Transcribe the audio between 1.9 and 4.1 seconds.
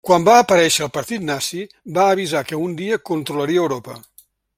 va avisar que un dia controlaria Europa.